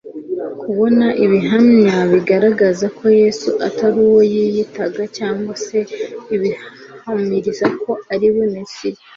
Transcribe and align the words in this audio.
kubona 0.61 1.05
ibihamya 1.25 1.95
bigaragaza 2.11 2.85
ko 2.97 3.05
Yesu 3.21 3.49
atari 3.67 3.97
uwo 4.07 4.21
yiyitaga 4.33 5.01
cyangwa 5.17 5.53
se 5.65 5.77
ibibahamiriza 6.35 7.65
ko 7.81 7.91
ari 8.13 8.27
we 8.35 8.43
Mesiya. 8.55 8.99